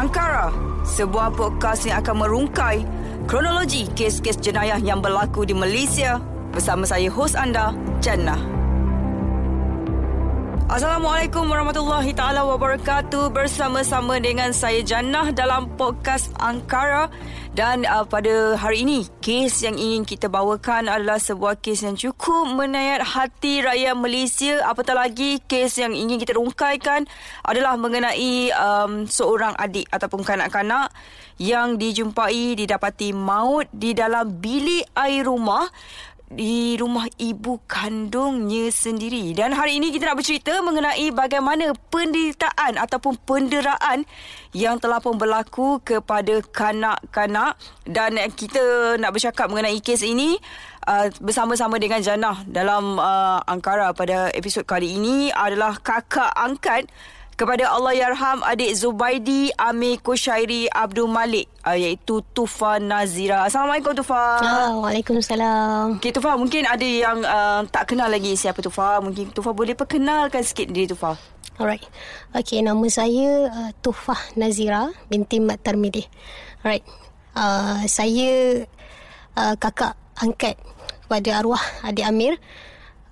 [0.00, 0.48] Angkara,
[0.86, 2.86] sebuah podcast yang akan merungkai
[3.28, 6.16] kronologi kes-kes jenayah yang berlaku di Malaysia
[6.50, 8.59] bersama saya hos anda, Jannah.
[10.70, 13.34] Assalamualaikum warahmatullahi taala wabarakatuh.
[13.34, 17.10] Bersama-sama dengan saya Jannah dalam podcast Angkara
[17.58, 22.54] dan uh, pada hari ini kes yang ingin kita bawakan adalah sebuah kes yang cukup
[22.54, 24.62] menayat hati rakyat Malaysia.
[24.62, 27.02] Apatah lagi kes yang ingin kita rungkaikan
[27.42, 30.94] adalah mengenai um, seorang adik ataupun kanak-kanak
[31.42, 35.66] yang dijumpai didapati maut di dalam bilik air rumah
[36.30, 39.34] di rumah ibu kandungnya sendiri.
[39.34, 44.06] Dan hari ini kita nak bercerita mengenai bagaimana penderitaan ataupun penderaan
[44.54, 47.58] yang telah pun berlaku kepada kanak-kanak.
[47.82, 50.38] Dan kita nak bercakap mengenai kes ini
[50.86, 56.86] uh, bersama-sama dengan Jannah dalam uh, Angkara pada episod kali ini adalah kakak angkat
[57.40, 63.48] kepada Allah Yarham adik Zubaidi Amir Kushairi Abdul Malik uh, iaitu Tufa Nazira.
[63.48, 64.44] Assalamualaikum Tufa.
[64.44, 65.96] Ah, Waalaikumsalam.
[65.96, 69.00] Okay Tufa mungkin ada yang uh, tak kenal lagi siapa Tufa.
[69.00, 71.16] Mungkin Tufa boleh perkenalkan sikit diri Tufa.
[71.56, 71.80] Alright.
[72.36, 76.04] Okay, nama saya uh, Tufah Nazira binti Mat Tarmidih.
[76.60, 76.84] Alright.
[77.32, 78.68] Uh, saya
[79.40, 80.60] uh, kakak angkat
[81.08, 82.36] kepada arwah adik Amir.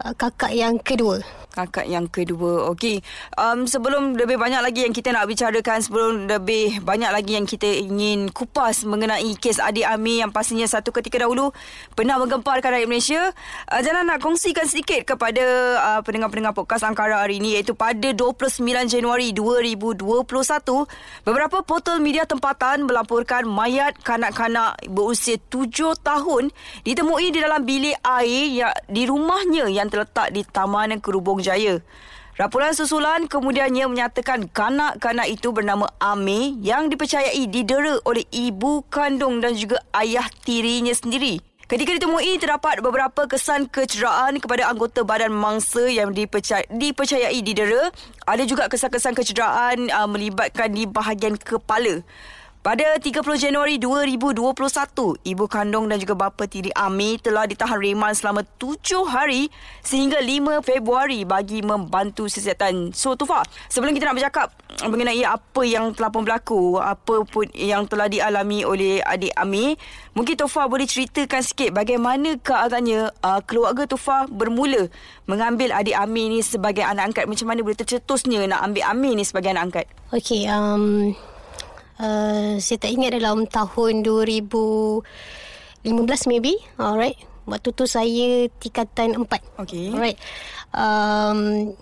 [0.04, 1.24] Uh, kakak yang kedua
[1.58, 2.70] kakak yang kedua.
[2.70, 3.02] Okey,
[3.34, 7.66] um, sebelum lebih banyak lagi yang kita nak bicarakan, sebelum lebih banyak lagi yang kita
[7.66, 11.50] ingin kupas mengenai kes adik Ami yang pastinya satu ketika dahulu
[11.98, 13.22] pernah menggemparkan rakyat Malaysia,
[13.74, 15.44] uh, jangan nak kongsikan sedikit kepada
[15.82, 19.98] uh, pendengar-pendengar podcast Angkara hari ini iaitu pada 29 Januari 2021,
[21.26, 26.54] beberapa portal media tempatan melaporkan mayat kanak-kanak berusia 7 tahun
[26.86, 31.80] ditemui di dalam bilik air yang di rumahnya yang terletak di Taman Kerubung Jaya.
[32.38, 39.58] Raporan susulan kemudiannya menyatakan kanak-kanak itu bernama Ame yang dipercayai didera oleh ibu kandung dan
[39.58, 41.42] juga ayah tirinya sendiri.
[41.68, 47.92] Ketika ditemui, terdapat beberapa kesan kecederaan kepada anggota badan mangsa yang dipercayai, dipercayai didera.
[48.24, 52.00] Ada juga kesan-kesan kecederaan uh, melibatkan di bahagian kepala.
[52.68, 54.44] Pada 30 Januari 2021,
[55.24, 59.48] ibu kandung dan juga bapa tiri Ami telah ditahan reman selama 7 hari
[59.80, 62.92] sehingga 5 Februari bagi membantu siasatan.
[62.92, 63.40] So Tufa,
[63.72, 64.52] sebelum kita nak bercakap
[64.84, 69.72] mengenai apa yang telah pun berlaku, apa pun yang telah dialami oleh adik Ami,
[70.12, 74.92] mungkin Tufa boleh ceritakan sikit bagaimana agaknya uh, keluarga Tufa bermula
[75.24, 77.32] mengambil adik Ami ni sebagai anak angkat.
[77.32, 79.86] Macam mana boleh tercetusnya nak ambil Ami ni sebagai anak angkat?
[80.12, 81.16] Okay, um,
[82.00, 85.04] uh, saya tak ingat dalam tahun 2015
[86.30, 86.56] maybe.
[86.78, 87.18] Alright.
[87.48, 89.88] Waktu tu saya tingkatan 4 okay.
[89.92, 90.18] alright.
[90.70, 91.72] Um,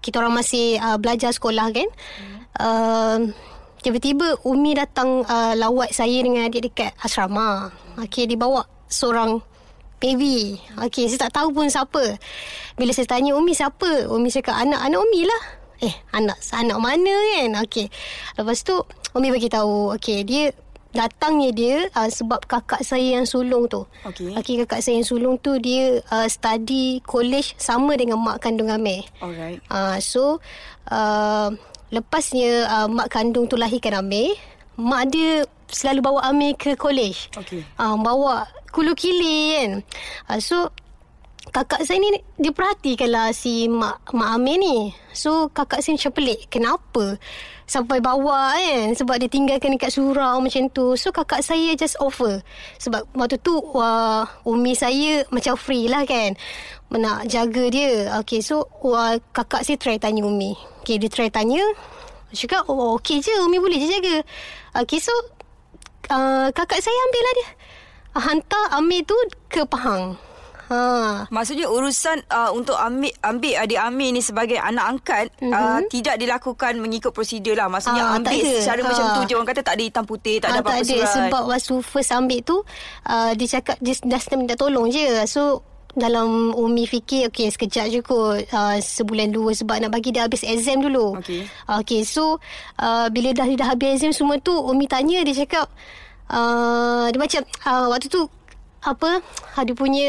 [0.00, 1.88] kita orang masih uh, belajar sekolah kan?
[1.88, 2.38] Hmm.
[2.60, 3.18] uh,
[3.80, 7.72] tiba-tiba Umi datang uh, lawat saya dengan adik dekat asrama.
[7.96, 9.40] Okay, dia bawa seorang
[10.00, 10.60] baby.
[10.88, 12.16] Okay, saya tak tahu pun siapa.
[12.76, 14.08] Bila saya tanya Umi siapa?
[14.08, 15.42] Umi cakap anak-anak Umi lah.
[15.80, 17.50] Eh anak anak mana kan?
[17.64, 17.88] Okey.
[18.36, 18.76] Lepas tu
[19.14, 20.54] Umi bagi tahu Okey dia
[20.90, 23.86] Datangnya dia uh, Sebab kakak saya yang sulung tu.
[24.02, 24.34] Okey.
[24.34, 29.06] Okay, kakak saya yang sulung tu Dia uh, study college Sama dengan mak kandung Amir.
[29.22, 29.62] Alright.
[29.70, 30.42] Uh, So
[30.90, 31.48] uh,
[31.90, 34.34] Lepasnya uh, Mak kandung tu lahirkan Amir
[34.74, 37.30] Mak dia Selalu bawa Amir ke college.
[37.38, 37.62] Okey.
[37.78, 39.70] Uh, Bawa Kulu kili kan?
[40.26, 40.74] Uh, So
[41.48, 44.92] kakak saya ni dia perhatikanlah si mak mak Amir ni.
[45.16, 46.40] So kakak saya macam pelik.
[46.52, 47.16] Kenapa?
[47.64, 50.94] Sampai bawa kan sebab dia tinggalkan dekat surau macam tu.
[51.00, 52.44] So kakak saya just offer.
[52.76, 56.36] Sebab waktu tu wah, umi saya macam free lah kan.
[56.92, 58.12] Nak jaga dia.
[58.20, 60.52] Okay so wah, kakak saya try tanya umi.
[60.84, 61.64] Okay dia try tanya.
[62.30, 64.16] Cakap oh okay je umi boleh je jaga.
[64.84, 65.10] Okay so
[66.12, 67.48] uh, kakak saya ambil lah dia.
[68.10, 69.14] Hantar Amir tu
[69.46, 70.18] ke Pahang.
[70.70, 71.26] Ha.
[71.34, 75.50] Maksudnya urusan uh, untuk ambil ambil adik Amir ni sebagai anak angkat mm-hmm.
[75.50, 77.66] uh, tidak dilakukan mengikut prosedur lah.
[77.66, 78.86] Maksudnya uh, ambil secara ha.
[78.86, 81.10] macam tu je orang kata tak ada hitam putih, tak ha, ada apa-apa tak ada.
[81.10, 82.56] Sebab waktu first ambil tu
[83.10, 85.26] uh, dia cakap dia dah minta tolong je.
[85.26, 85.66] So
[85.98, 90.46] dalam Umi fikir Okay sekejap je kot uh, Sebulan dua Sebab nak bagi dia habis
[90.46, 92.38] exam dulu Okay Okay so
[92.78, 95.66] uh, Bila dah, dah habis exam semua tu Umi tanya Dia cakap
[96.30, 98.22] uh, Dia macam uh, Waktu tu
[98.80, 99.20] apa
[99.60, 100.08] ada punya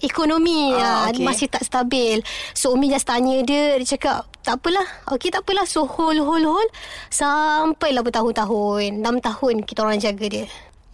[0.00, 1.20] ekonomi ah, okay.
[1.20, 2.24] masih tak stabil.
[2.56, 5.68] So umi just tanya dia dia cakap tak apalah okey tak apalah.
[5.68, 6.70] So hold hold hold
[7.12, 9.04] sampailah bertahun-tahun.
[9.04, 10.46] 6 tahun kita orang jaga dia.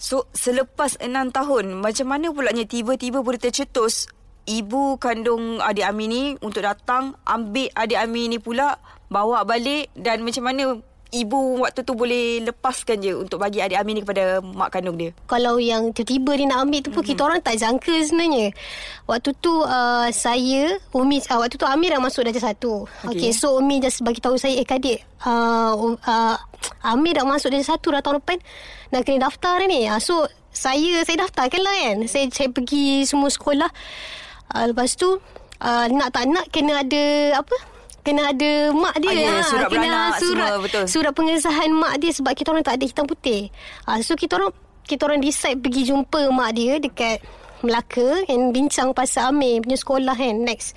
[0.03, 4.11] So selepas 6 tahun macam mana pulanya tiba-tiba boleh tercetus
[4.47, 10.27] ibu kandung adik Ami ni untuk datang ambil adik Ami ni pula bawa balik dan
[10.27, 14.73] macam mana ibu waktu tu boleh lepaskan je untuk bagi adik Amin ni kepada mak
[14.73, 15.13] kandung dia?
[15.29, 17.11] Kalau yang tiba-tiba dia nak ambil tu pun mm-hmm.
[17.13, 18.47] kita orang tak jangka sebenarnya.
[19.05, 22.89] Waktu tu uh, saya, Umi, uh, waktu tu Amir dah masuk darjah satu.
[23.05, 23.29] Okay.
[23.29, 26.37] okay, so Umi just bagi tahu saya, eh kadik, uh, uh,
[26.81, 28.41] Amir dah masuk darjah satu dah tahun depan,
[28.91, 29.85] nak kena daftar ni.
[29.85, 31.97] Uh, so saya saya daftarkan lah kan.
[32.09, 33.69] Saya, saya pergi semua sekolah.
[34.49, 35.21] Uh, lepas tu,
[35.61, 37.72] uh, nak tak nak kena ada apa
[38.03, 39.11] kena ada mak dia.
[39.11, 40.85] Ada ha, surat kena beranak surat semua betul.
[40.91, 43.49] surat pengesahan mak dia sebab kita orang tak ada hitam putih.
[43.87, 44.53] Ha, so kita orang
[44.83, 47.23] kita orang decide pergi jumpa mak dia dekat
[47.63, 50.75] Melaka and bincang pasal Amir punya sekolah kan next.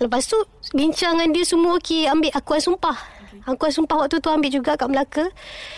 [0.00, 0.40] Lepas tu
[0.72, 2.96] bincangan dia semua okey ambil akuan sumpah.
[2.96, 3.52] Okay.
[3.52, 5.24] akuan sumpah waktu tu ambil juga kat Melaka.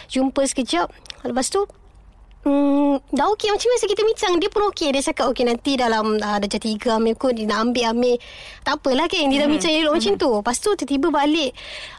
[0.06, 0.94] Jumpa sekejap.
[1.26, 1.66] Lepas tu
[2.44, 3.48] Hmm, dah okey.
[3.48, 4.92] Macam biasa kita bincang Dia pun okey.
[4.92, 8.20] Dia cakap okey nanti dalam uh, Darjah tiga Amir kot Dia nak ambil Amir
[8.60, 9.32] Tak apalah kan?
[9.32, 9.54] Dia dah hmm.
[9.56, 10.00] bincang elok hmm.
[10.04, 10.28] macam tu.
[10.44, 11.50] Lepas tu tiba-tiba balik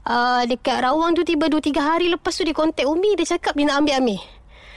[0.05, 3.17] uh, Dekat rawang tu Tiba 2-3 hari lepas tu Dia kontak Umi.
[3.17, 4.21] Dia cakap dia nak ambil Amir.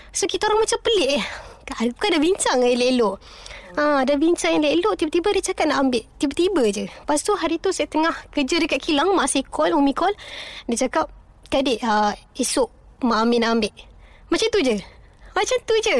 [0.09, 1.21] So kita orang macam pelik
[1.69, 3.17] Bukan dah bincang elok-elok.
[3.77, 4.95] Ha, dah bincang elok-elok.
[4.97, 6.01] Tiba-tiba dia cakap nak ambil.
[6.17, 6.85] Tiba-tiba je.
[6.89, 9.13] Lepas tu hari tu saya tengah Kerja dekat kilang.
[9.13, 10.17] Mak saya call Umi call.
[10.65, 11.13] Dia cakap
[11.53, 12.73] Kadik uh, Esok
[13.05, 13.75] Mak Amir nak ambil.
[14.33, 14.81] Macam tu je
[15.39, 15.99] macam tu je.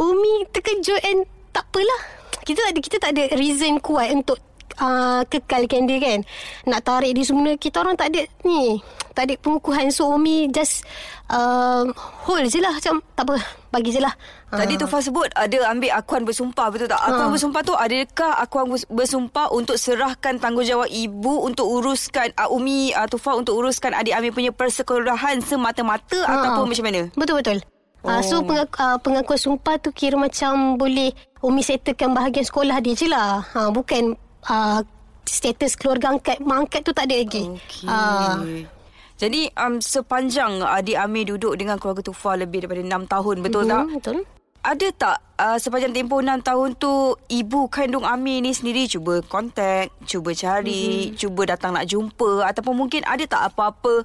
[0.00, 2.00] Umi terkejut and tak apalah.
[2.44, 4.36] Kita tak ada, kita tak ada reason kuat untuk
[4.80, 6.18] uh, kekalkan dia kan.
[6.66, 7.54] Nak tarik dia semua.
[7.54, 8.80] Kita orang tak ada ni.
[9.14, 9.88] Tak ada pengukuhan.
[9.94, 10.82] So Umi just
[11.30, 11.86] uh,
[12.26, 12.74] hold je lah.
[12.74, 13.36] Macam tak apa.
[13.70, 14.14] Bagi je lah.
[14.54, 17.02] Tadi tu Fah sebut ada ambil akuan bersumpah betul tak?
[17.02, 17.32] Akuan ha.
[17.34, 23.34] bersumpah tu adakah akuan bersumpah untuk serahkan tanggungjawab ibu untuk uruskan uh, Umi uh, Tufa
[23.34, 26.30] untuk uruskan adik Amir punya persekolahan semata-mata ha.
[26.38, 27.00] ataupun macam mana?
[27.18, 27.73] Betul betul.
[28.04, 28.12] Oh.
[28.12, 32.92] Uh, so pengaku, uh, pengakuan sumpah tu kira macam boleh Umi settlekan bahagian sekolah dia
[32.92, 33.44] je lah.
[33.56, 34.12] Uh, bukan
[34.44, 34.84] uh,
[35.24, 36.36] status keluarga angkat.
[36.44, 37.48] Mak angkat tu tak ada lagi.
[37.48, 37.88] Okay.
[37.88, 38.68] Uh.
[39.14, 43.36] Jadi um, sepanjang adik Amir duduk dengan keluarga Tufa lebih daripada 6 tahun.
[43.40, 43.84] Betul mm-hmm, tak?
[43.96, 44.18] Betul.
[44.64, 46.92] Ada tak uh, sepanjang tempoh 6 tahun tu
[47.32, 51.16] ibu kandung Amir ni sendiri cuba kontak, cuba cari, mm-hmm.
[51.20, 54.02] cuba datang nak jumpa ataupun mungkin ada tak apa-apa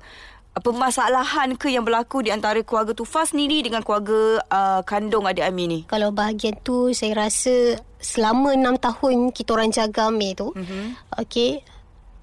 [0.59, 5.67] permasalahan ke yang berlaku di antara keluarga Tufa sendiri dengan keluarga uh, kandung adik Amir
[5.67, 5.79] ni?
[5.87, 10.51] Kalau bahagian tu saya rasa selama enam tahun kita orang jaga Amir tu.
[10.55, 11.17] Mm-hmm.
[11.23, 11.63] Okey.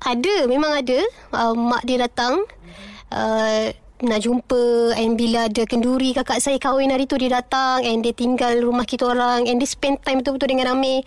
[0.05, 1.01] Ada, memang ada.
[1.33, 2.45] Uh, mak dia datang.
[2.45, 2.91] Mm-hmm.
[3.13, 3.67] Uh,
[4.05, 8.13] nak jumpa and bila ada kenduri kakak saya kahwin hari tu dia datang and dia
[8.13, 11.01] tinggal rumah kita orang and dia spend time betul-betul dengan Amir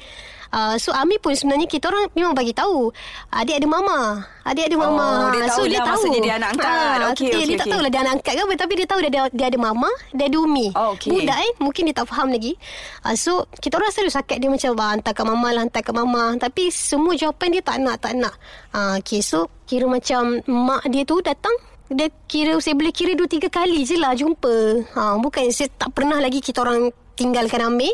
[0.49, 2.89] Uh, so Ami pun sebenarnya kita orang memang bagi tahu
[3.29, 4.25] adik ada mama.
[4.41, 5.05] Adik ada mama.
[5.05, 6.65] Oh, dia tahu so dia tahu dia anak angkat.
[6.65, 8.73] Ha, okay, okay, dia, okay, dia tak tahu lah dia anak angkat ke apa tapi
[8.73, 10.67] dia tahu dia ada dia ada mama, dia ada umi.
[10.73, 11.09] Oh, okay.
[11.13, 12.57] Budak eh mungkin dia tak faham lagi.
[13.05, 16.23] Uh, so kita orang selalu sakit dia macam hantar ke mama lah hantar ke mama
[16.41, 18.33] tapi semua jawapan dia tak nak tak nak.
[18.73, 21.53] Uh, okay so kira macam mak dia tu datang
[21.89, 24.85] dia kira saya boleh kira dua tiga kali je lah jumpa.
[24.93, 27.89] Ha, bukan saya tak pernah lagi kita orang tinggalkan ambil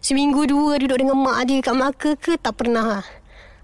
[0.00, 3.04] seminggu dua duduk dengan mak dia kat Melaka ke tak pernah lah.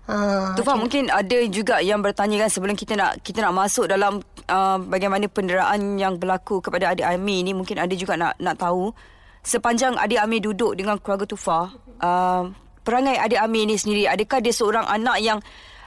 [0.07, 3.91] Ha, tu faham mungkin ada juga yang bertanya kan sebelum kita nak kita nak masuk
[3.91, 8.55] dalam uh, bagaimana penderaan yang berlaku kepada adik Amir ni mungkin ada juga nak nak
[8.55, 8.95] tahu
[9.43, 12.43] sepanjang adik Amir duduk dengan keluarga Tufa uh,
[12.87, 15.39] perangai adik Amir ni sendiri adakah dia seorang anak yang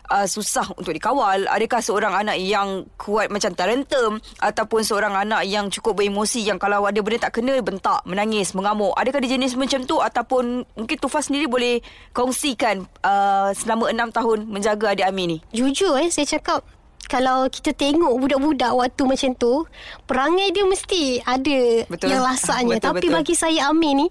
[0.09, 1.45] uh, susah untuk dikawal?
[1.47, 6.83] Adakah seorang anak yang kuat macam tarentem ataupun seorang anak yang cukup beremosi yang kalau
[6.83, 8.91] ada benda tak kena bentak, menangis, mengamuk?
[8.97, 11.79] Adakah dia jenis macam tu ataupun mungkin Tufa sendiri boleh
[12.11, 15.37] kongsikan uh, selama enam tahun menjaga adik Amir ni?
[15.53, 16.65] Jujur eh saya cakap
[17.09, 19.65] kalau kita tengok budak-budak waktu macam tu,
[20.05, 22.13] perangai dia mesti ada betul.
[22.13, 22.77] yang lasaknya.
[22.77, 23.15] betul, Tapi betul.
[23.17, 24.07] bagi saya Amir ni,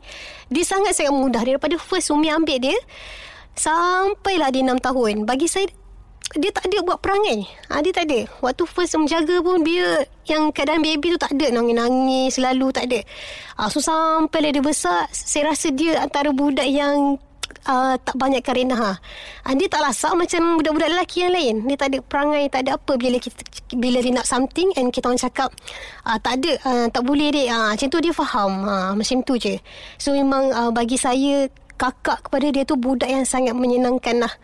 [0.50, 1.46] dia sangat-sangat mudah.
[1.46, 2.74] Daripada first Umi ambil dia,
[3.54, 5.14] sampailah dia 6 tahun.
[5.30, 5.70] Bagi saya,
[6.36, 7.48] dia tak ada buat perangai.
[7.72, 8.28] Ha, dia tak ada.
[8.44, 13.00] Waktu first menjaga pun dia yang keadaan baby tu tak ada nangis-nangis selalu tak ada.
[13.56, 17.16] Ha, so sampai dia besar saya rasa dia antara budak yang
[17.64, 18.92] uh, tak banyak karena ha.
[19.00, 19.48] ha.
[19.56, 21.54] Dia tak lasak macam budak-budak lelaki yang lain.
[21.64, 23.40] Dia tak ada perangai, tak ada apa bila kita
[23.72, 25.48] bila dia nak something and kita orang cakap
[26.04, 27.56] uh, tak ada, uh, tak boleh dia.
[27.56, 28.52] Ha, macam tu dia faham.
[28.68, 29.56] Ha, macam tu je.
[29.96, 34.34] So memang uh, bagi saya kakak kepada dia tu budak yang sangat menyenangkan lah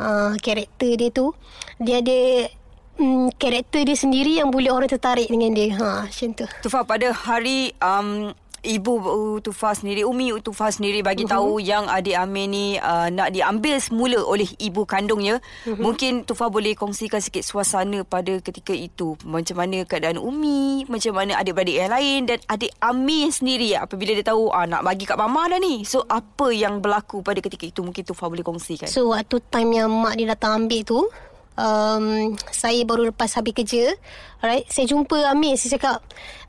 [0.00, 1.36] uh, karakter dia tu.
[1.76, 2.48] Dia ada
[2.96, 5.76] um, karakter dia sendiri yang boleh orang tertarik dengan dia.
[5.76, 6.46] Ha macam tu.
[6.64, 8.92] Tufa pada hari um, ibu
[9.40, 11.34] Utufa sendiri Umi Utufa sendiri bagi uh-huh.
[11.36, 15.40] tahu yang adik Amir ni uh, nak diambil semula oleh ibu kandungnya.
[15.64, 15.78] Uh-huh.
[15.80, 19.16] mungkin Tufa boleh kongsikan sikit suasana pada ketika itu.
[19.24, 23.76] Macam mana keadaan Umi macam mana adik-beradik yang lain dan adik Amir sendiri.
[23.76, 25.82] Apabila dia tahu uh, nak bagi kat mama dah ni.
[25.88, 27.80] So apa yang berlaku pada ketika itu?
[27.80, 28.88] Mungkin Tufa boleh kongsikan.
[28.88, 31.00] So waktu time yang mak dia datang ambil tu
[31.56, 33.94] um, saya baru lepas habis kerja.
[34.44, 35.56] Alright, saya jumpa Amir.
[35.56, 35.98] Saya cakap,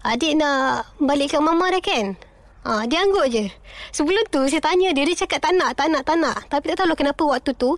[0.05, 2.17] adik nak balik ke mama dah kan?
[2.61, 3.49] Ha, dia anggut je.
[3.89, 6.45] Sebelum tu saya tanya dia, dia cakap tak nak, tak nak, tak nak.
[6.45, 7.73] Tapi tak tahu kenapa waktu tu,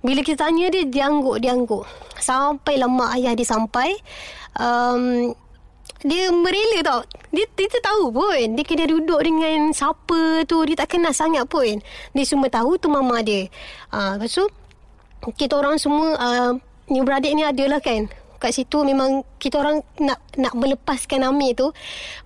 [0.00, 1.84] bila kita tanya dia, dia anggut, dia anggut.
[2.16, 3.92] Sampai lama ayah dia sampai,
[4.56, 5.36] um,
[6.00, 7.00] dia merela tau.
[7.28, 8.56] Dia, dia tahu pun.
[8.56, 11.78] Dia kena duduk dengan siapa tu, dia tak kenal sangat pun.
[12.16, 13.52] Dia cuma tahu tu mama dia.
[13.92, 14.48] Ha, lepas tu,
[15.30, 16.52] kita orang semua, uh,
[16.90, 18.10] ni beradik ni adalah kan
[18.42, 21.70] kat situ memang kita orang nak nak melepaskan Amir tu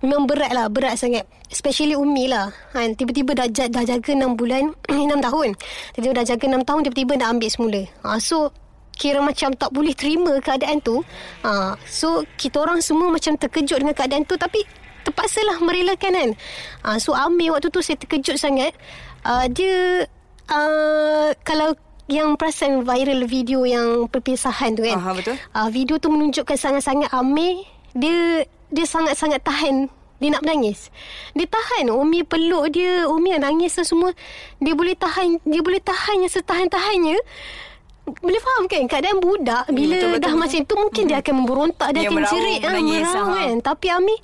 [0.01, 1.29] memang berat lah berat sangat.
[1.53, 2.49] Especially Umi lah.
[2.73, 5.49] Kan tiba-tiba dah, dah jaga 6 bulan 6 tahun.
[5.93, 7.81] Tiba-tiba dah jaga 6 tahun tiba-tiba nak ambil semula.
[8.01, 8.49] Ha, so
[8.97, 11.05] kira macam tak boleh terima keadaan tu.
[11.45, 14.65] Ha, so kita orang semua macam terkejut dengan keadaan tu tapi
[15.05, 16.29] terpaksalah merelakan kan.
[16.81, 18.73] Ha, so Amir waktu tu saya terkejut sangat.
[19.21, 20.09] Uh, dia
[20.49, 24.97] uh, kalau yang perasan viral video yang perpisahan tu kan.
[24.99, 25.35] Aha, betul.
[25.51, 30.89] Uh, video tu menunjukkan sangat-sangat Amir dia dia sangat-sangat tahan dia nak menangis.
[31.37, 34.09] Dia tahan Umi peluk dia, Umi nangis dan semua.
[34.57, 37.17] Dia boleh tahan, dia boleh tahan yang setahan-tahannya.
[38.07, 40.41] Boleh faham kan keadaan budak bila betul, betul, dah betul.
[40.41, 41.11] macam tu mungkin hmm.
[41.11, 43.55] dia akan memberontak dia, dia akan jerit ah, merau kan.
[43.61, 44.15] Tapi Ami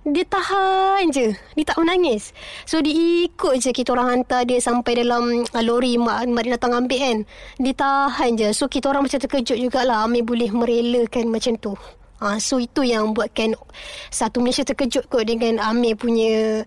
[0.00, 1.28] dia tahan je.
[1.36, 2.32] Dia tak menangis.
[2.64, 2.92] So dia
[3.28, 6.96] ikut je Kita orang hantar dia Sampai dalam uh, Lori mak, mak dia datang ambil
[6.96, 7.18] kan.
[7.60, 8.48] Dia tahan je.
[8.56, 10.08] So kita orang macam terkejut jugalah.
[10.08, 11.76] Amir boleh merelakan macam tu.
[12.20, 13.56] Ha, So itu yang buatkan
[14.12, 16.64] Satu Malaysia terkejut kot Dengan Amir punya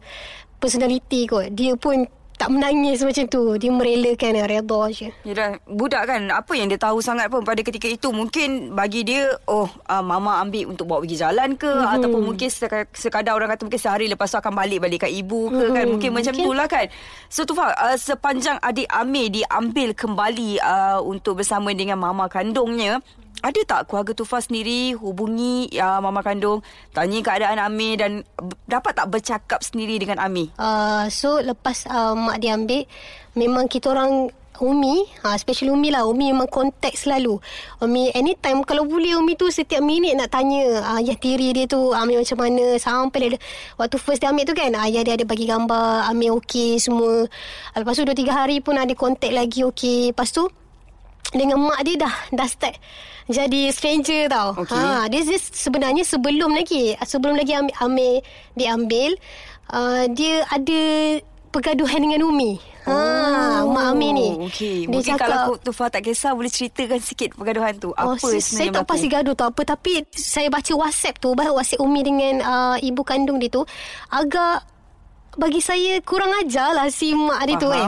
[0.62, 1.58] Personality kot.
[1.58, 2.06] Dia pun
[2.38, 3.56] tak menangis macam tu.
[3.56, 5.10] Dia merelakan Reda je.
[5.24, 9.32] Yalah Budak kan Apa yang dia tahu sangat pun Pada ketika itu Mungkin bagi dia
[9.48, 11.94] Oh uh, Mama ambil Untuk bawa pergi jalan ke mm-hmm.
[11.98, 12.50] Ataupun mungkin
[12.94, 15.76] Sekadar orang kata Mungkin sehari lepas tu Akan balik Balik kat ibu ke mm-hmm.
[15.76, 15.86] kan.
[15.90, 16.86] Mungkin macam tu lah kan.
[17.32, 23.00] So Tufa uh, Sepanjang adik Amir Diambil kembali uh, Untuk bersama dengan Mama kandungnya
[23.44, 26.64] ada tak keluarga Tufa sendiri hubungi uh, mama kandung
[26.96, 28.24] tanya keadaan Amir dan
[28.66, 30.48] dapat tak bercakap sendiri dengan Amir?
[30.56, 32.88] Uh, so lepas uh, mak dia ambil
[33.36, 34.32] memang kita orang
[34.62, 36.06] Umi, ha, especially Umi lah.
[36.06, 37.42] Umi memang kontak selalu.
[37.82, 42.22] Umi anytime kalau boleh Umi tu setiap minit nak tanya ayah tiri dia tu Amir
[42.22, 42.78] macam mana.
[42.78, 43.42] Sampai dia,
[43.82, 47.26] waktu first dia ambil tu kan ayah dia ada bagi gambar Amir okey semua.
[47.74, 50.14] Lepas tu 2-3 hari pun ada kontak lagi okey.
[50.14, 50.46] Lepas tu
[51.32, 52.76] dengan mak dia dah dah start
[53.32, 54.52] jadi stranger tau.
[54.60, 54.76] Okay.
[54.76, 58.14] Ha, this is sebenarnya sebelum lagi sebelum lagi ambil, ambil
[58.60, 59.10] diambil
[59.72, 60.82] uh, dia ada
[61.54, 62.60] pergaduhan dengan Umi.
[62.84, 62.92] Ha,
[63.64, 64.30] oh, Mak Ami ni.
[64.52, 67.96] Dia Mungkin cakap, kalau Tufa tak kisah boleh ceritakan sikit pergaduhan tu.
[67.96, 71.80] Oh, apa sebenarnya Saya tak pasti gaduh tu apa tapi saya baca WhatsApp tu, WhatsApp
[71.80, 73.64] Umi dengan uh, ibu kandung dia tu
[74.12, 74.68] agak
[75.40, 77.64] bagi saya kurang ajar lah si mak dia Faham.
[77.64, 77.86] tu kan.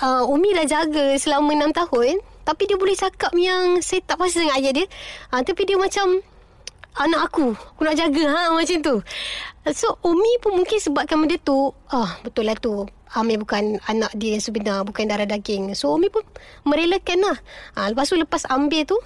[0.00, 2.14] Uh, Umi dah jaga selama 6 tahun.
[2.44, 4.86] Tapi dia boleh cakap yang saya tak pasti dengan ayah dia.
[5.30, 6.24] Ha, tapi dia macam
[6.98, 7.54] anak aku.
[7.54, 8.96] Aku nak jaga ha, macam tu.
[9.70, 11.70] So Umi pun mungkin sebabkan benda tu.
[11.92, 12.88] Ah betul lah tu.
[13.14, 14.82] Amir bukan anak dia yang sebenar.
[14.82, 15.74] Bukan darah daging.
[15.78, 16.24] So Umi pun
[16.66, 17.36] merelakan lah.
[17.78, 18.98] Ha, lepas tu lepas ambil tu.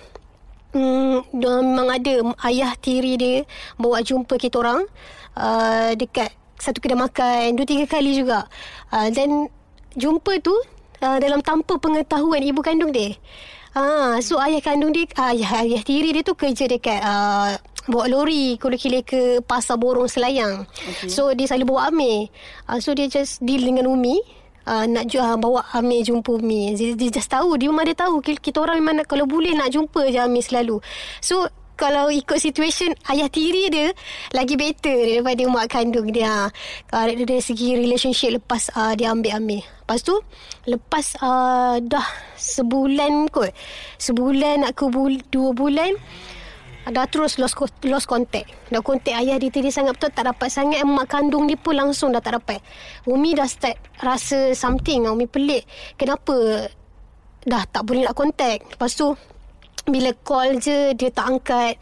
[0.75, 2.14] Hmm, dia memang ada
[2.50, 3.47] ayah tiri dia
[3.79, 4.83] bawa jumpa kita orang
[5.38, 8.50] uh, dekat satu kedai makan dua tiga kali juga.
[8.91, 9.47] Uh, dan
[9.95, 10.50] jumpa tu
[11.04, 13.12] uh, dalam tanpa pengetahuan ibu kandung dia.
[13.75, 17.58] Ah, so ayah kandung dia, ayah ayah tiri dia tu kerja dekat uh,
[17.90, 20.64] bawa lori kulit kile ke pasar borong selayang.
[20.64, 21.11] Okay.
[21.11, 22.30] So dia selalu bawa Amir.
[22.70, 24.23] Uh, so dia just deal dengan Umi.
[24.64, 26.78] Uh, nak uh, bawa Amir jumpa Umi.
[26.78, 27.58] Dia, dia just tahu.
[27.58, 28.23] Dia memang dia tahu.
[28.23, 30.78] Kita orang memang nak, kalau boleh nak jumpa je Amir selalu.
[31.18, 33.90] So kalau ikut situation ayah tiri dia
[34.31, 36.50] lagi better daripada mak kandung dia.
[36.87, 39.62] Kalau dari segi relationship lepas uh, dia ambil-ambil.
[39.62, 40.14] Lepas tu
[40.71, 42.07] lepas uh, dah
[42.38, 43.50] sebulan kot.
[43.99, 45.99] Sebulan nak ke bul- dua bulan
[46.85, 47.57] dah terus lost
[47.88, 48.52] lost contact.
[48.69, 52.12] Dah contact ayah dia tadi sangat betul tak dapat sangat mak kandung dia pun langsung
[52.14, 52.62] dah tak dapat.
[53.09, 55.09] Umi dah start rasa something.
[55.09, 55.64] Umi pelik.
[55.97, 56.69] Kenapa
[57.45, 58.76] dah tak boleh nak contact.
[58.76, 59.11] Lepas tu
[59.88, 61.75] bila call je Dia tak angkat.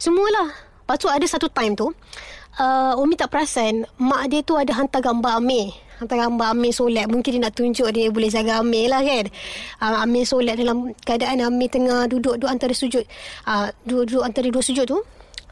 [0.00, 0.50] Semualah.
[0.84, 1.86] Lepas tu ada satu time tu
[2.58, 5.70] uh, Umi tak perasan Mak dia tu ada hantar gambar Amir.
[6.02, 7.06] Hantar gambar Amir solat.
[7.06, 9.24] Mungkin dia nak tunjuk Dia boleh jaga Amir lah kan?
[9.78, 13.04] Uh, Amir solat dalam keadaan Amir tengah duduk Duduk antara sujud
[13.46, 14.98] uh, duduk, duduk antara dua sujud tu.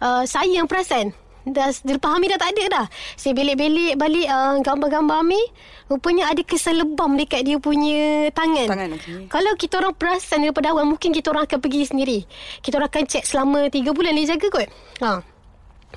[0.03, 1.15] Uh, Saya yang perasan
[1.47, 2.87] dah lepas Amir dah tak ada dah.
[3.15, 5.47] Saya belik-belik balik uh, gambar-gambar Amir.
[5.89, 8.69] Rupanya ada kesan lebam dekat dia punya tangan.
[8.69, 9.25] Tangan, okay.
[9.31, 12.19] Kalau kita orang perasan daripada awal, mungkin kita orang akan pergi sendiri.
[12.61, 14.69] Kita orang akan cek selama 3 bulan dia jaga kot.
[15.01, 15.25] Ha.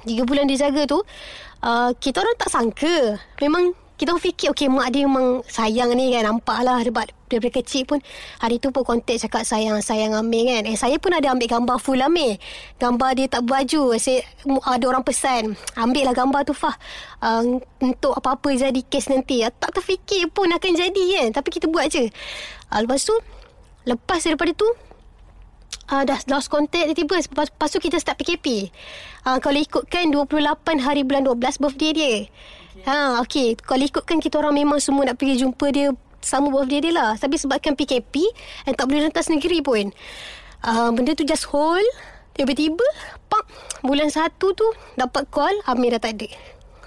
[0.08, 1.04] 3 bulan dia jaga tu,
[1.66, 3.20] uh, kita orang tak sangka.
[3.44, 7.54] Memang Kita orang fikir Okay mak dia memang Sayang ni kan Nampak lah Sebab daripada
[7.62, 8.02] kecil pun
[8.42, 10.66] Hari tu pun kontak cakap Sayang Sayang Amir kan.
[10.66, 12.42] Eh saya pun ada ambil gambar Full Amir.
[12.82, 14.26] Gambar dia tak baju saya,
[14.66, 16.74] Ada orang pesan Ambil lah gambar tu Fah.
[17.22, 19.46] Uh, Untuk apa-apa jadi kes nanti.
[19.46, 22.10] Tak terfikir pun Akan jadi kan Tapi kita buat je.
[22.74, 23.14] Uh, Lepas tu
[23.86, 24.66] Lepas daripada tu
[25.94, 28.72] uh, dah lost contact tiba-tiba lepas, lepas tu kita start PKP
[29.28, 32.14] uh, kalau ikutkan 28 hari bulan 12 birthday dia.
[32.86, 33.60] Ha okey.
[33.60, 37.12] Kalau ikutkan kita orang memang semua nak pergi jumpa dia sama birthday dia lah.
[37.18, 38.26] Tapi sebabkan PKP
[38.70, 39.90] dan tak boleh rentas negeri pun.
[40.62, 41.86] Uh, benda tu just hold.
[42.32, 42.86] Tiba-tiba
[43.28, 43.44] pak
[43.84, 46.28] bulan 1 tu dapat call Amir dah tak ada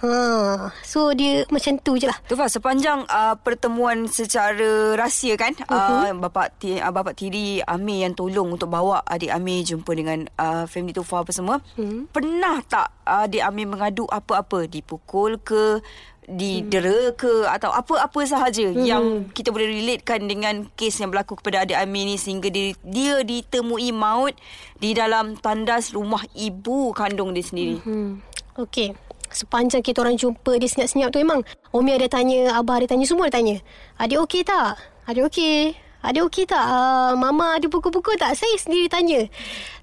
[0.04, 2.18] Ha, so dia macam tu je lah.
[2.28, 6.12] Tu Fah, sepanjang uh, pertemuan secara rahsia kan, uh-huh.
[6.12, 10.28] uh, bapak ti, uh, bapak tiri Amir yang tolong untuk bawa adik Amir jumpa dengan
[10.37, 11.64] uh, family Tufa apa semua.
[11.80, 12.04] Uh-huh.
[12.12, 14.68] Pernah tak uh, adik Amir mengadu apa-apa?
[14.68, 15.80] Dipukul ke?
[16.25, 18.80] didera ke atau apa-apa sahaja hmm.
[18.80, 19.04] yang
[19.37, 23.92] kita boleh relatekan dengan kes yang berlaku kepada adik Amir ni sehingga dia, dia ditemui
[23.92, 24.32] maut
[24.80, 27.76] di dalam tandas rumah ibu kandung dia sendiri.
[27.84, 28.25] Hmm.
[28.56, 29.03] Okey
[29.35, 31.43] sepanjang kita orang jumpa dia senyap-senyap tu memang
[31.75, 33.59] Umi ada tanya, Abah ada tanya, semua ada tanya.
[33.99, 34.79] Adik okey tak?
[35.11, 35.75] Adik okey.
[36.05, 36.64] Adik okey tak?
[36.64, 38.37] Uh, mama ada pukul-pukul tak?
[38.37, 39.26] Saya sendiri tanya.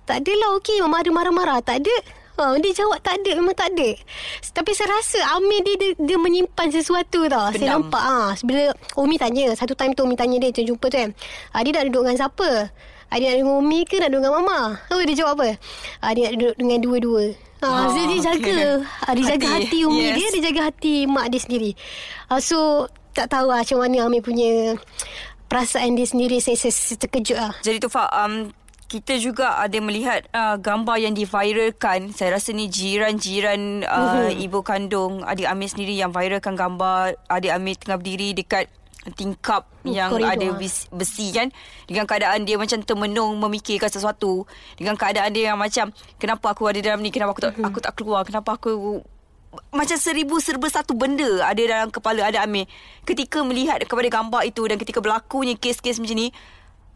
[0.05, 0.77] Tak adalah okey.
[0.81, 1.59] Mama ada marah-marah.
[1.65, 1.95] Tak ada.
[2.41, 3.37] Ha, dia jawab tak ada.
[3.37, 3.89] Memang tak ada.
[4.53, 7.49] Tapi saya rasa Amir dia, dia, dia menyimpan sesuatu tau.
[7.49, 7.57] Benam.
[7.57, 8.01] Saya nampak.
[8.01, 8.63] Ha, bila
[8.97, 9.53] Umi tanya.
[9.53, 10.49] Satu time tu Umi tanya dia.
[10.49, 11.09] Dia jumpa tu kan.
[11.53, 12.49] Ha, dia dah duduk dengan siapa?
[13.09, 14.59] Ha, dia nak duduk dengan Umi ke nak duduk dengan Mama?
[14.89, 15.49] Oh, dia jawab apa?
[16.01, 17.23] Ha, dia nak duduk dengan dua-dua.
[17.61, 19.13] Ha, oh, so dia jaga okay.
[19.21, 20.15] dia jaga hati, hati umi yes.
[20.17, 21.71] dia dia jaga hati mak dia sendiri.
[22.33, 24.75] Ha, so tak tahu lah macam mana Amir punya
[25.45, 27.53] perasaan dia sendiri saya, saya, saya terkejut lah.
[27.61, 28.49] Jadi tu Fak um,
[28.91, 32.11] kita juga ada melihat uh, gambar yang diviralkan.
[32.11, 34.35] Saya rasa ni jiran-jiran uh, uh-huh.
[34.35, 38.67] ibu kandung adik Amir sendiri yang viralkan gambar adik Amir tengah berdiri dekat
[39.17, 40.33] tingkap uh, yang koridor.
[40.33, 40.47] ada
[40.93, 41.49] besi kan?
[41.89, 44.45] Dengan keadaan dia macam termenung memikirkan sesuatu.
[44.77, 45.89] Dengan keadaan dia yang macam
[46.21, 47.09] kenapa aku ada dalam ni?
[47.09, 47.67] Kenapa aku tak uh-huh.
[47.67, 48.21] aku tak keluar?
[48.21, 49.01] Kenapa aku
[49.71, 52.71] macam seribu serba satu benda ada dalam kepala ada Amir
[53.03, 56.31] ketika melihat kepada gambar itu dan ketika berlakunya kes-kes macam ni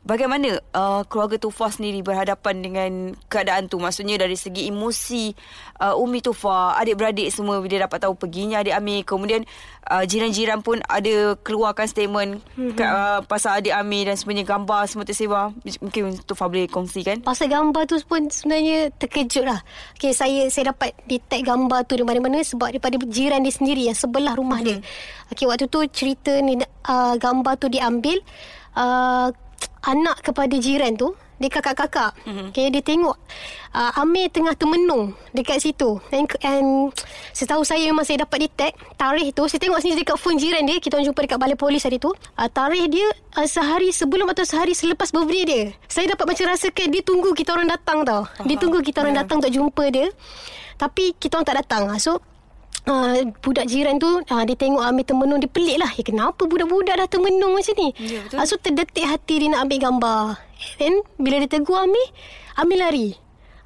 [0.06, 2.92] Bagaimana uh, keluarga Tufa sendiri berhadapan dengan
[3.26, 3.82] keadaan tu?
[3.82, 5.34] Maksudnya dari segi emosi
[5.82, 9.02] uh, Umi Tufa, adik-beradik semua bila dapat tahu perginya adik Amir.
[9.02, 9.50] Kemudian
[9.90, 12.78] uh, jiran-jiran pun ada keluarkan statement mm-hmm.
[12.86, 15.58] uh, pasal adik Amir dan sebenarnya gambar semua tersebar.
[15.82, 17.26] Mungkin Tufa boleh kongsikan.
[17.26, 19.66] Pasal gambar tu pun sebenarnya terkejut lah.
[19.98, 23.98] Okay, saya saya dapat detect gambar tu di mana-mana sebab daripada jiran dia sendiri yang
[23.98, 24.86] sebelah rumah mm-hmm.
[24.86, 25.34] dia.
[25.34, 28.22] Okay, waktu tu cerita ni uh, gambar tu diambil.
[28.76, 29.32] Uh,
[29.86, 32.16] anak kepada jiran tu dia kakak-kakak.
[32.24, 32.48] Mm-hmm.
[32.52, 33.16] okay, dia tengok
[33.76, 36.00] uh, Amir tengah termenung dekat situ.
[36.16, 36.96] And, and
[37.36, 40.80] setahu saya memang saya dapat detect tarikh tu saya tengok sini dekat phone jiran dia
[40.80, 42.16] kita jumpa dekat balai polis hari tu.
[42.40, 45.64] Uh, tarikh dia uh, sehari sebelum atau sehari selepas birthday dia.
[45.92, 48.24] Saya dapat macam rasakan dia tunggu kita orang datang tau.
[48.48, 49.22] Dia tunggu kita orang yeah.
[49.28, 50.08] datang untuk jumpa dia.
[50.80, 51.84] Tapi kita orang tak datang.
[52.00, 52.24] So
[52.90, 55.92] uh, budak jiran tu uh, dia tengok Amir termenung dia pelik lah.
[55.94, 57.90] Ya, kenapa budak-budak dah termenung macam ni?
[57.98, 58.38] Ya, betul.
[58.38, 60.22] Uh, so terdetik hati dia nak ambil gambar.
[60.82, 62.08] Then bila dia tegur Amir,
[62.58, 63.10] Amir lari.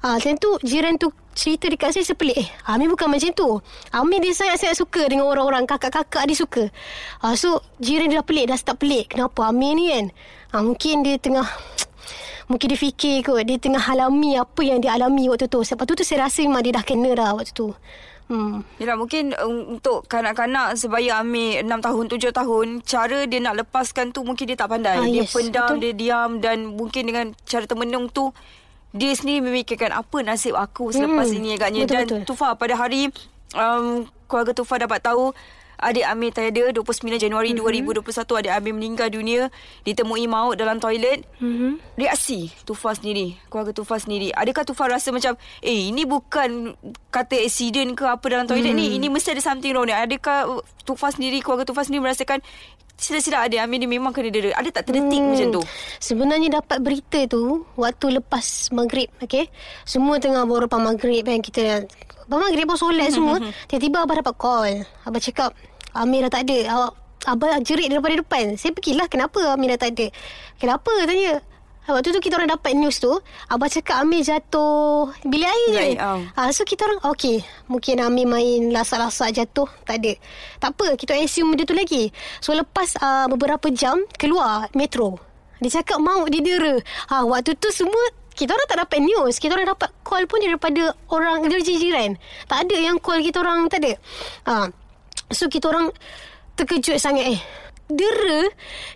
[0.00, 2.40] Ah, uh, macam tu jiran tu cerita dekat saya sepelik.
[2.40, 3.60] Eh, Amir bukan macam tu.
[3.92, 6.64] Amir dia sangat-sangat suka dengan orang-orang kakak-kakak dia suka.
[7.20, 9.12] Ah, uh, so jiran dia dah pelik, dah start pelik.
[9.12, 10.06] Kenapa Amir ni kan?
[10.50, 11.44] Ah, uh, mungkin dia tengah
[12.50, 15.94] Mungkin dia fikir kot Dia tengah alami Apa yang dia alami waktu tu Sebab tu
[15.94, 17.70] tu saya rasa Memang dia dah kena dah Waktu tu
[18.30, 18.62] Hmm.
[18.78, 24.14] Yalah, mungkin um, untuk kanak-kanak sebaya Amir 6 tahun, 7 tahun, cara dia nak lepaskan
[24.14, 25.02] tu mungkin dia tak pandai.
[25.02, 25.82] Ah, dia yes, pendam, betul.
[25.82, 28.30] dia diam dan mungkin dengan cara termenung tu,
[28.94, 31.38] dia sendiri memikirkan apa nasib aku selepas hmm.
[31.42, 31.82] ini agaknya.
[31.82, 32.20] Betul, dan betul.
[32.30, 33.10] Tufa pada hari
[33.58, 35.34] um, keluarga Tufa dapat tahu
[35.80, 38.04] adik Amir tiada 29 Januari mm-hmm.
[38.04, 39.48] 2021 adik Amir meninggal dunia
[39.82, 41.96] ditemui maut dalam toilet mm-hmm.
[41.96, 46.76] reaksi Tufa sendiri keluarga Tufa sendiri adakah Tufa rasa macam eh ini bukan
[47.08, 48.92] kata accident ke apa dalam toilet mm-hmm.
[48.92, 52.44] ni ini mesti ada something wrong ni adakah Tufa sendiri keluarga Tufa sendiri merasakan
[53.00, 54.52] sila-sila ada Amir ni memang kena dera.
[54.60, 55.32] Ada tak terdetik hmm.
[55.32, 55.62] macam tu?
[56.04, 59.08] Sebenarnya dapat berita tu waktu lepas maghrib.
[59.24, 59.48] Okay?
[59.88, 61.40] Semua tengah lepas maghrib kan.
[61.40, 61.88] Kita
[62.30, 63.42] Abang maghrib pun solat semua.
[63.66, 64.86] Tiba-tiba abah dapat call.
[65.02, 65.50] Abah cakap,
[65.94, 66.58] Amir dah tak ada.
[66.70, 66.92] Awak
[67.28, 68.56] Abah jerit daripada depan.
[68.56, 70.06] Saya pergilah kenapa Amir dah tak ada.
[70.56, 71.44] Kenapa tanya.
[71.90, 73.12] Waktu tu kita orang dapat news tu.
[73.50, 75.86] Abah cakap Amir jatuh bilik air je.
[76.00, 76.22] Um.
[76.38, 77.44] Ha, so kita orang okay.
[77.68, 79.68] Mungkin Amir main lasak-lasak jatuh.
[79.84, 80.12] Tak ada.
[80.62, 80.96] Tak apa.
[80.96, 82.08] Kita assume dia tu lagi.
[82.40, 85.20] So lepas uh, beberapa jam keluar metro.
[85.60, 86.80] Dia cakap mau didera.
[87.12, 88.00] Ha, waktu tu semua
[88.32, 89.36] kita orang tak dapat news.
[89.36, 92.16] Kita orang dapat call pun daripada orang dari jiran.
[92.48, 93.92] Tak ada yang call kita orang tak ada.
[94.48, 94.72] Ha.
[95.30, 95.94] So kita orang
[96.58, 97.40] terkejut sangat eh.
[97.90, 98.46] Dera,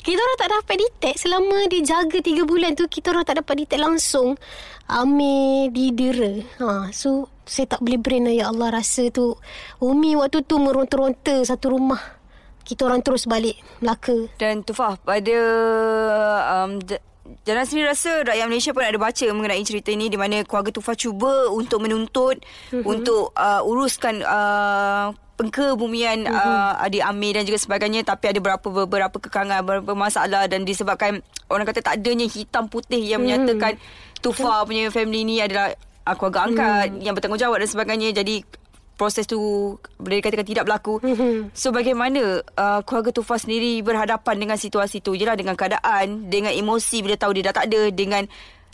[0.07, 3.67] kita orang tak dapat detect selama dia jaga 3 bulan tu, kita orang tak dapat
[3.67, 4.39] detect langsung
[4.87, 6.39] Amir didera.
[6.63, 9.35] Ha, so, saya tak boleh brain lah, ya Allah rasa tu.
[9.83, 11.99] Umi waktu tu meronta-ronta satu rumah.
[12.63, 14.31] Kita orang terus balik Melaka.
[14.39, 15.37] Dan Tufah, pada
[16.55, 16.79] um,
[17.25, 20.93] Jangan sendiri rasa rakyat Malaysia pun ada baca mengenai cerita ini di mana keluarga Tufa
[20.93, 22.85] cuba untuk menuntut mm-hmm.
[22.85, 25.09] untuk uh, uruskan uh,
[25.41, 26.37] pengkebumian mm-hmm.
[26.37, 31.25] uh, adik Amir dan juga sebagainya tapi ada beberapa beberapa kekangan beberapa masalah dan disebabkan
[31.49, 33.57] orang kata tak adanya hitam putih yang mm-hmm.
[33.57, 33.73] menyatakan
[34.21, 35.73] Tufa punya family ni adalah
[36.05, 37.05] uh, keluarga angkat mm-hmm.
[37.09, 38.45] yang bertanggungjawab dan sebagainya jadi
[38.95, 39.39] proses tu
[39.99, 41.03] boleh dikatakan tidak berlaku.
[41.03, 41.55] Mm-hmm.
[41.55, 45.19] So bagaimana uh, keluarga Tufa sendiri berhadapan dengan situasi tu?
[45.19, 48.25] Jelah dengan keadaan, dengan emosi bila tahu dia dah tak ada, dengan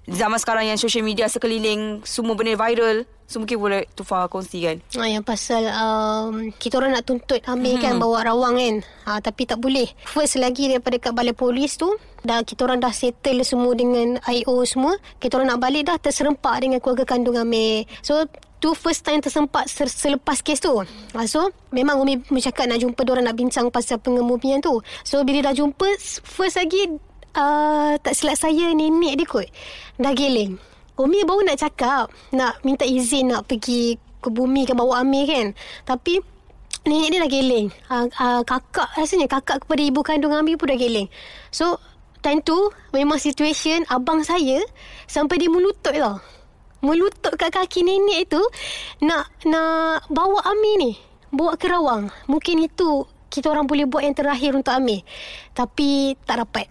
[0.08, 3.04] zaman sekarang yang social media sekeliling, semua benda viral.
[3.30, 4.82] So mungkin boleh Tufa kongsikan.
[4.98, 7.84] Ah, yang pasal um, kita orang nak tuntut Amir mm-hmm.
[7.86, 8.76] kan bawa rawang kan.
[9.06, 9.86] Ha, tapi tak boleh.
[10.02, 11.94] First lagi daripada kat balai polis tu,
[12.26, 14.98] dah kita orang dah settle semua dengan IO semua.
[15.22, 17.86] Kita orang nak balik dah terserempak dengan keluarga kandung Amir.
[18.02, 18.26] So
[18.60, 20.76] tu first time tersempat selepas kes tu.
[21.16, 24.84] Ah, so, memang Umi bercakap nak jumpa diorang nak bincang pasal pengemumian tu.
[25.02, 25.88] So, bila dah jumpa,
[26.22, 27.00] first lagi
[27.34, 29.48] uh, tak silap saya nenek dia kot.
[29.96, 30.60] Dah geleng.
[31.00, 35.56] Umi baru nak cakap, nak minta izin nak pergi ke bumi ke bawa Amir kan.
[35.88, 36.20] Tapi,
[36.84, 37.66] nenek dia dah geleng.
[37.88, 41.08] Uh, uh, kakak, rasanya kakak kepada ibu kandung Amir pun dah geleng.
[41.48, 41.80] So,
[42.20, 44.60] time tu, memang situation abang saya
[45.08, 46.20] sampai dia melutut tau
[46.80, 48.40] melutut kat kaki nenek tu
[49.04, 50.92] nak nak bawa Ami ni
[51.30, 52.10] bawa ke rawang.
[52.26, 55.06] Mungkin itu kita orang boleh buat yang terakhir untuk Ami
[55.54, 56.66] tapi tak dapat.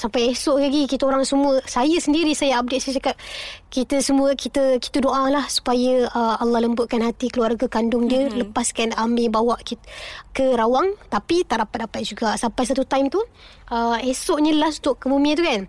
[0.00, 3.20] Sampai esok lagi kita orang semua saya sendiri saya update saya cakap
[3.68, 8.48] kita semua kita kita doa lah supaya uh, Allah lembutkan hati keluarga kandung dia mm-hmm.
[8.48, 9.84] lepaskan Ami bawa kita
[10.32, 10.96] ke rawang.
[11.12, 12.32] Tapi tak dapat dapat juga.
[12.40, 13.20] Sampai satu time tu
[13.68, 15.68] uh, esoknya last untuk kemumian tu kan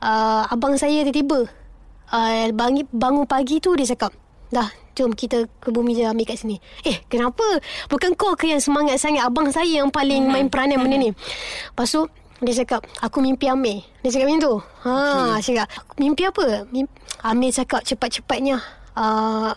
[0.00, 1.65] uh, abang saya tiba-tiba
[2.12, 4.12] uh, bangi, bangun pagi tu dia cakap
[4.50, 6.56] dah jom kita ke bumi je ambil kat sini.
[6.86, 7.44] Eh kenapa?
[7.92, 9.28] Bukan kau ke yang semangat sangat?
[9.28, 10.32] Abang saya yang paling hmm.
[10.32, 11.10] main peranan benda ni.
[11.12, 12.08] Lepas tu
[12.40, 14.54] dia cakap aku mimpi Amir dia cakap macam tu.
[14.88, 14.92] Ha
[15.36, 15.52] okay.
[15.52, 15.66] cakap
[16.00, 16.64] mimpi apa?
[16.72, 16.92] Mimpi,
[17.24, 18.56] Amir cakap cepat-cepatnya
[18.96, 19.52] uh,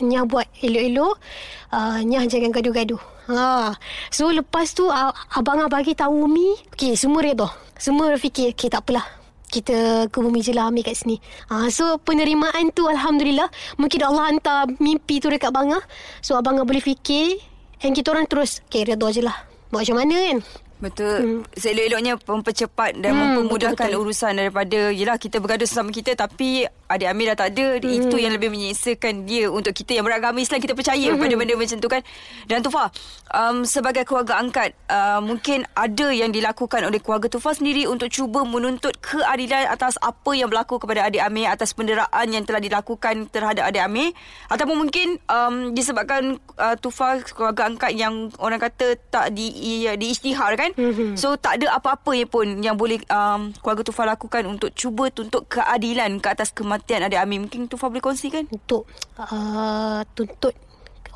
[0.00, 1.20] Nyah buat elok-elok.
[1.68, 3.02] Uh, Nyah jangan gaduh-gaduh.
[3.28, 3.76] Ha.
[4.08, 6.56] So lepas tu uh, Abang bagi tahu Mi.
[6.72, 9.19] Okay semua redha Semua fikir Okay tak apalah
[9.50, 11.18] kita ke bumi je lah ambil kat sini.
[11.50, 13.50] Ha, so penerimaan tu Alhamdulillah.
[13.76, 15.82] Mungkin Allah hantar mimpi tu dekat bangga.
[16.22, 17.42] So abang boleh fikir.
[17.82, 18.62] And kita orang terus.
[18.70, 19.34] Okay redha je lah.
[19.74, 20.38] Buat macam mana kan.
[20.80, 21.18] Betul.
[21.20, 21.40] Hmm.
[21.52, 24.02] Seelok-eloknya mempercepat dan hmm, mempermudahkan betul-betul.
[24.08, 27.78] urusan daripada yelah kita bergaduh sesama kita tapi adik Amir dah tak ada.
[27.78, 27.94] Hmm.
[28.02, 31.22] Itu yang lebih menyiksakan dia untuk kita yang beragama Islam kita percaya hmm.
[31.22, 32.02] pada benda macam tu kan.
[32.50, 32.90] Dan Tufa,
[33.30, 38.42] um, sebagai keluarga angkat uh, mungkin ada yang dilakukan oleh keluarga Tufa sendiri untuk cuba
[38.42, 43.70] menuntut keadilan atas apa yang berlaku kepada adik Amir atas penderaan yang telah dilakukan terhadap
[43.70, 44.10] adik Amir
[44.50, 50.74] ataupun mungkin um, disebabkan uh, Tufa keluarga angkat yang orang kata tak di, diisytihar kan
[50.74, 51.14] mm-hmm.
[51.14, 56.18] so tak ada apa-apa pun yang boleh um, keluarga Tufa lakukan untuk cuba tuntut keadilan
[56.18, 58.88] ke atas kematian adik Amin mungkin Tufa boleh kongsikan untuk
[59.18, 60.56] uh, tuntut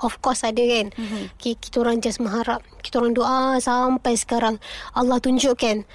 [0.02, 1.38] Of course ada kan mm-hmm.
[1.38, 4.58] Kita orang just mengharap Kita orang doa Sampai sekarang
[4.92, 5.86] Allah tunjukkan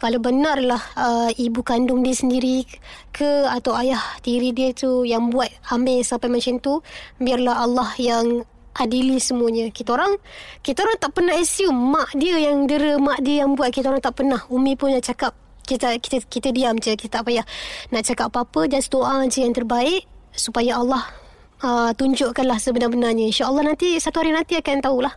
[0.00, 2.64] Kalau benarlah uh, Ibu kandung dia sendiri
[3.12, 6.80] Ke Atau ayah tiri dia tu Yang buat Amir sampai macam tu
[7.20, 9.68] Biarlah Allah yang adili semuanya.
[9.68, 10.16] Kita orang
[10.64, 13.68] kita orang tak pernah assume mak dia yang dera, mak dia yang buat.
[13.68, 14.40] Kita orang tak pernah.
[14.48, 16.94] Umi pun yang cakap kita kita kita diam je.
[16.94, 17.46] Kita tak payah
[17.90, 18.68] nak cakap apa-apa.
[18.68, 21.02] Just doa je yang terbaik supaya Allah
[21.62, 23.30] uh, tunjukkanlah sebenar-benarnya.
[23.30, 25.14] Insya-Allah nanti satu hari nanti akan tahulah.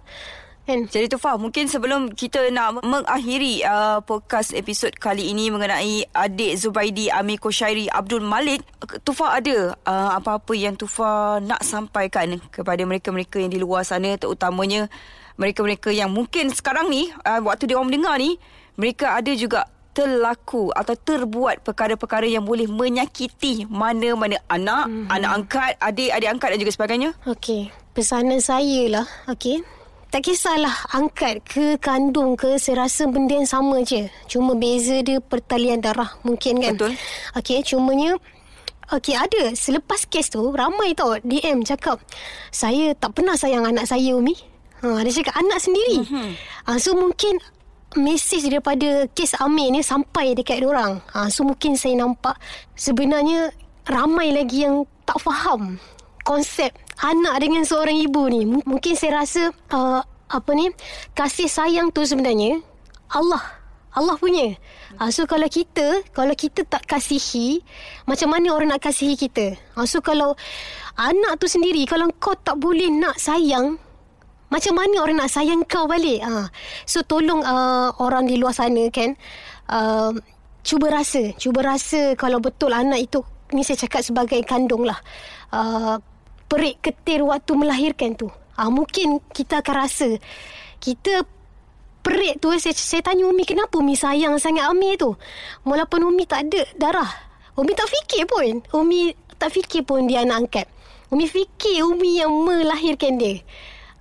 [0.66, 0.90] Kan?
[0.90, 7.06] Jadi Tufa, mungkin sebelum kita nak mengakhiri uh, podcast episod kali ini mengenai adik Zubaidi
[7.06, 8.66] Amir Koshairi Abdul Malik,
[9.06, 14.90] Tufa ada uh, apa-apa yang Tufa nak sampaikan kepada mereka-mereka yang di luar sana terutamanya
[15.38, 18.42] mereka-mereka yang mungkin sekarang ni uh, waktu dia orang mendengar ni
[18.74, 25.08] mereka ada juga terlaku atau terbuat perkara-perkara yang boleh menyakiti mana-mana anak, mm-hmm.
[25.08, 27.10] anak angkat, adik, adik angkat dan juga sebagainya.
[27.24, 29.64] Okey, pesanan saya lah, okey
[30.16, 35.20] tak kisahlah angkat ke kandung ke saya rasa benda yang sama je cuma beza dia
[35.20, 36.96] pertalian darah mungkin kan betul
[37.36, 38.16] okey cumanya
[38.94, 41.98] Okey ada selepas kes tu ramai tau DM cakap
[42.54, 44.38] saya tak pernah sayang anak saya Umi.
[44.86, 46.06] Ha dia cakap anak sendiri.
[46.06, 46.30] Mm-hmm.
[46.70, 47.42] Ha, so mungkin
[47.98, 51.02] mesej daripada kes Amir ni sampai dekat orang.
[51.16, 52.38] Ha so mungkin saya nampak
[52.76, 53.52] sebenarnya
[53.88, 55.78] ramai lagi yang tak faham
[56.26, 56.74] konsep
[57.06, 60.74] anak dengan seorang ibu ni mungkin saya rasa uh, apa ni
[61.14, 62.60] kasih sayang tu sebenarnya
[63.14, 64.60] Allah Allah punya.
[65.00, 67.64] Uh, so kalau kita kalau kita tak kasihi,
[68.04, 69.56] macam mana orang nak kasihi kita?
[69.72, 70.36] Uh, so kalau
[71.00, 73.80] anak tu sendiri kalau kau tak boleh nak sayang,
[74.50, 76.22] macam mana orang nak sayang kau balik?
[76.22, 76.48] Uh,
[76.86, 79.18] so tolong uh, orang di luar sana kan
[79.70, 80.14] uh,
[80.66, 83.22] cuba rasa, cuba rasa kalau betul anak itu
[83.54, 84.98] ni saya cakap sebagai kandung lah.
[85.54, 86.02] Uh,
[86.50, 88.30] perik ketir waktu melahirkan tu.
[88.58, 90.10] Uh, mungkin kita akan rasa
[90.82, 91.26] kita
[92.06, 95.18] perik tu saya, saya tanya Umi kenapa Umi sayang sangat Ami tu.
[95.66, 97.10] Walaupun Umi tak ada darah.
[97.58, 98.62] Umi tak fikir pun.
[98.78, 100.68] Umi tak fikir pun dia anak angkat.
[101.10, 103.42] Umi fikir Umi yang melahirkan dia.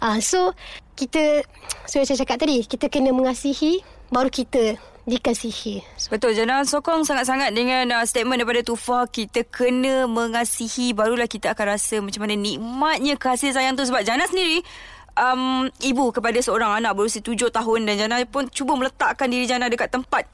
[0.03, 0.53] Ah, so
[0.95, 1.43] kita
[1.87, 5.85] so saya cakap tadi kita kena mengasihi baru kita dikasihi.
[6.09, 11.77] Betul Jana sokong sangat-sangat dengan uh, statement daripada Tufa kita kena mengasihi barulah kita akan
[11.77, 14.65] rasa macam mana nikmatnya kasih sayang tu sebab Jana sendiri
[15.19, 19.69] um, ibu kepada seorang anak berusia tujuh tahun dan Jana pun cuba meletakkan diri Jana
[19.69, 20.25] dekat tempat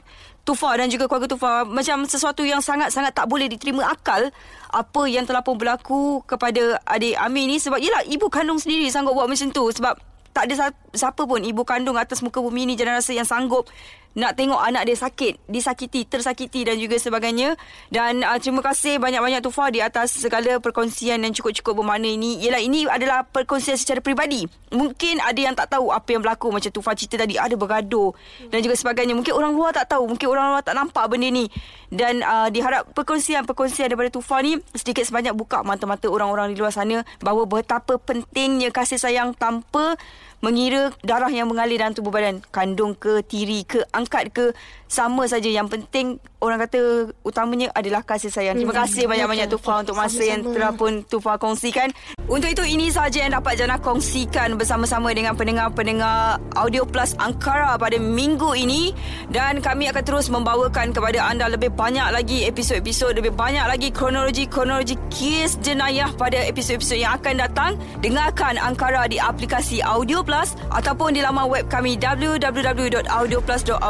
[0.51, 4.35] Tufa dan juga keluarga Tufa macam sesuatu yang sangat-sangat tak boleh diterima akal
[4.75, 7.63] apa yang telah pun berlaku kepada adik Amir ni.
[7.63, 9.71] Sebab yelah ibu kandung sendiri sanggup buat macam tu.
[9.71, 9.95] Sebab
[10.35, 13.71] tak ada siapa pun ibu kandung atas muka bumi ni Jana rasa yang sanggup
[14.19, 17.55] nak tengok anak dia sakit, disakiti, tersakiti dan juga sebagainya.
[17.95, 22.43] Dan uh, terima kasih banyak-banyak Tufa di atas segala perkongsian yang cukup-cukup bermakna ini.
[22.43, 24.51] Ialah ini adalah perkongsian secara peribadi.
[24.75, 28.11] Mungkin ada yang tak tahu apa yang berlaku macam Tufa cerita tadi ada bergaduh
[28.51, 29.15] dan juga sebagainya.
[29.15, 31.47] Mungkin orang luar tak tahu, mungkin orang luar tak nampak benda ni.
[31.91, 37.07] Dan uh, diharap perkongsian-perkongsian daripada Tufa ni sedikit sebanyak buka mata-mata orang-orang di luar sana
[37.23, 39.95] bahawa betapa pentingnya kasih sayang tanpa
[40.41, 44.45] mengira darah yang mengalir dalam tubuh badan kandung ke tiri ke angkat ke
[44.91, 45.47] sama saja.
[45.47, 46.07] Yang penting
[46.41, 48.59] orang kata utamanya adalah kasih sayang.
[48.59, 51.93] Terima hmm, kasih banyak-banyak Tufa untuk masa yang telah pun Tufa kongsikan.
[52.27, 58.01] Untuk itu ini sahaja yang dapat Jana kongsikan bersama-sama dengan pendengar-pendengar Audio Plus Angkara pada
[58.01, 58.97] minggu ini.
[59.31, 64.99] Dan kami akan terus membawakan kepada anda lebih banyak lagi episod-episod lebih banyak lagi kronologi-kronologi
[65.13, 67.73] kes jenayah pada episod-episod yang akan datang.
[68.01, 72.01] Dengarkan Angkara di aplikasi Audio Plus ataupun di laman web kami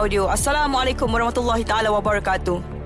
[0.01, 0.33] www.audioplus.audio.
[0.33, 2.80] Assalamualaikum warahmatullahi taala wabarakatuh.